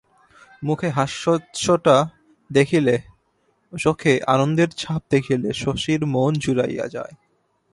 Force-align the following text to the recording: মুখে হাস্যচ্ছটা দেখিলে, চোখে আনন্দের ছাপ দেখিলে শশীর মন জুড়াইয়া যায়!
মুখে 0.63 0.89
হাস্যচ্ছটা 0.89 1.95
দেখিলে, 2.49 2.95
চোখে 3.73 4.13
আনন্দের 4.27 4.69
ছাপ 4.71 5.01
দেখিলে 5.09 5.49
শশীর 5.53 6.01
মন 6.05 6.31
জুড়াইয়া 6.39 6.85
যায়! 6.87 7.13